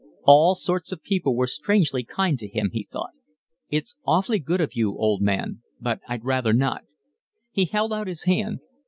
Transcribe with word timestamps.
All 0.23 0.55
sorts 0.55 0.91
of 0.91 1.03
people 1.03 1.35
were 1.35 1.45
strangely 1.45 2.03
kind 2.03 2.39
to 2.39 2.47
him, 2.47 2.71
he 2.73 2.81
thought. 2.81 3.11
"It's 3.69 3.97
awfully 4.03 4.39
good 4.39 4.59
of 4.59 4.73
you, 4.73 4.97
old 4.97 5.21
man, 5.21 5.61
but 5.79 5.99
I'd 6.07 6.25
rather 6.25 6.53
not." 6.53 6.85
He 7.51 7.65
held 7.65 7.93
out 7.93 8.07
his 8.07 8.23
hand. 8.23 8.61